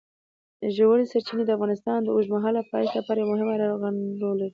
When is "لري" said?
4.39-4.49